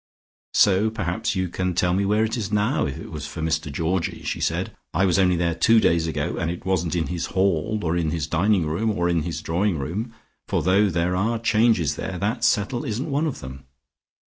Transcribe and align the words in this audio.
"So 0.55 0.89
perhaps 0.89 1.35
you 1.35 1.47
can 1.47 1.75
tell 1.75 1.93
me 1.93 2.05
where 2.05 2.23
it 2.23 2.35
is 2.35 2.51
now, 2.51 2.87
if 2.87 2.97
it 2.97 3.11
was 3.11 3.27
for 3.27 3.39
Mr 3.41 3.71
Georgie," 3.71 4.23
she 4.23 4.41
said. 4.41 4.75
"I 4.95 5.05
was 5.05 5.17
there 5.17 5.25
only 5.25 5.53
two 5.59 5.79
days 5.79 6.07
ago, 6.07 6.37
and 6.37 6.49
it 6.49 6.65
wasn't 6.65 6.95
in 6.95 7.05
his 7.05 7.27
hall, 7.27 7.79
or 7.83 7.95
in 7.95 8.09
his 8.09 8.25
dining 8.25 8.65
room, 8.65 8.89
or 8.89 9.07
in 9.07 9.21
his 9.21 9.43
drawing 9.43 9.77
room, 9.77 10.15
for 10.47 10.63
though 10.63 10.89
there 10.89 11.15
are 11.15 11.37
changes 11.37 11.97
there, 11.97 12.17
that 12.17 12.43
settle 12.43 12.83
isn't 12.83 13.11
one 13.11 13.27
of 13.27 13.41
them. 13.41 13.65